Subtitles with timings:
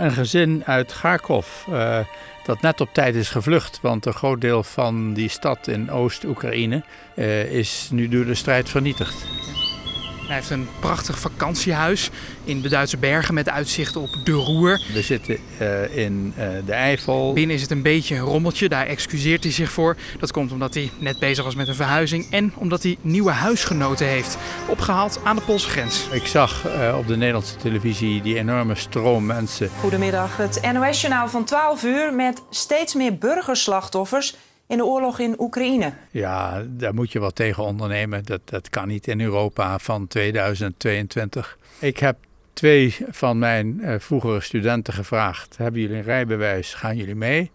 [0.00, 1.98] Een gezin uit Kharkov uh,
[2.44, 6.82] dat net op tijd is gevlucht, want een groot deel van die stad in Oost-Oekraïne
[7.14, 9.26] uh, is nu door de strijd vernietigd.
[10.30, 12.10] Hij heeft een prachtig vakantiehuis
[12.44, 14.80] in de Duitse bergen met uitzicht op de Roer.
[14.92, 17.32] We zitten uh, in uh, de Eifel.
[17.32, 19.96] Binnen is het een beetje een rommeltje, daar excuseert hij zich voor.
[20.18, 24.06] Dat komt omdat hij net bezig was met een verhuizing en omdat hij nieuwe huisgenoten
[24.06, 24.38] heeft
[24.68, 26.06] opgehaald aan de Poolse grens.
[26.10, 29.70] Ik zag uh, op de Nederlandse televisie die enorme stroom mensen.
[29.80, 34.34] Goedemiddag, het NOS-journaal van 12 uur met steeds meer burgerslachtoffers
[34.69, 35.93] in de oorlog in Oekraïne.
[36.11, 38.25] Ja, daar moet je wat tegen ondernemen.
[38.25, 41.57] Dat, dat kan niet in Europa van 2022.
[41.79, 42.17] Ik heb
[42.53, 46.73] twee van mijn uh, vroegere studenten gevraagd: Hebben jullie een rijbewijs?
[46.73, 47.51] Gaan jullie mee?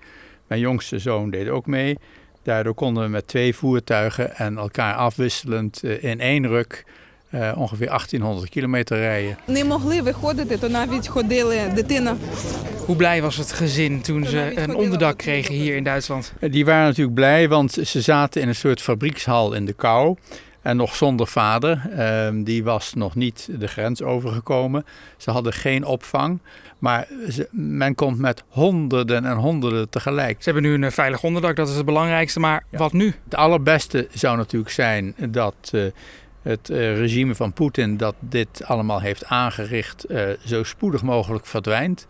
[0.46, 1.98] Mijn jongste zoon deed ook mee.
[2.42, 6.84] Daardoor konden we met twee voertuigen en elkaar afwisselend uh, in één ruk
[7.30, 9.38] uh, ongeveer 1800 kilometer rijden.
[9.46, 12.16] Не могли виходити, то навіть ходили дитина.
[12.85, 16.33] hoe blij was het gezin toen ze een onderdak kregen hier in Duitsland?
[16.39, 20.17] Die waren natuurlijk blij, want ze zaten in een soort fabriekshal in de kou.
[20.61, 21.81] En nog zonder vader.
[21.97, 24.85] Uh, die was nog niet de grens overgekomen.
[25.17, 26.39] Ze hadden geen opvang.
[26.79, 30.37] Maar ze, men komt met honderden en honderden tegelijk.
[30.43, 32.39] Ze hebben nu een veilig onderdak, dat is het belangrijkste.
[32.39, 32.77] Maar ja.
[32.77, 33.13] wat nu?
[33.23, 35.71] Het allerbeste zou natuurlijk zijn dat.
[35.71, 35.83] Uh,
[36.41, 42.07] het uh, regime van Poetin dat dit allemaal heeft aangericht uh, zo spoedig mogelijk verdwijnt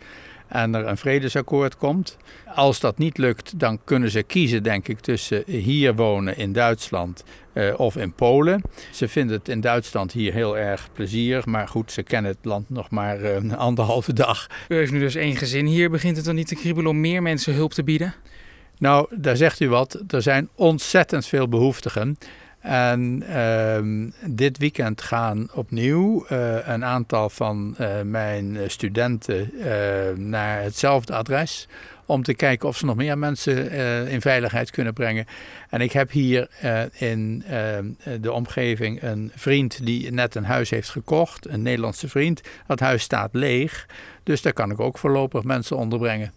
[0.48, 2.16] en er een vredesakkoord komt.
[2.54, 7.24] Als dat niet lukt, dan kunnen ze kiezen, denk ik, tussen hier wonen in Duitsland
[7.52, 8.62] uh, of in Polen.
[8.90, 12.70] Ze vinden het in Duitsland hier heel erg plezierig, maar goed, ze kennen het land
[12.70, 14.46] nog maar een anderhalve dag.
[14.68, 15.90] U heeft nu dus één gezin hier.
[15.90, 18.14] Begint het dan niet te kriebelen om meer mensen hulp te bieden?
[18.78, 20.02] Nou, daar zegt u wat.
[20.08, 22.18] Er zijn ontzettend veel behoeftigen.
[22.66, 29.50] En uh, dit weekend gaan opnieuw uh, een aantal van uh, mijn studenten
[30.16, 31.68] naar hetzelfde adres.
[32.06, 33.70] Om te kijken of ze nog meer mensen
[34.08, 35.26] in veiligheid kunnen brengen.
[35.70, 36.48] En ik heb hier
[36.92, 37.44] in
[38.20, 41.48] de omgeving een vriend die net een huis heeft gekocht.
[41.48, 42.40] Een Nederlandse vriend.
[42.66, 43.86] Dat huis staat leeg.
[44.22, 46.32] Dus daar kan ik ook voorlopig mensen onderbrengen.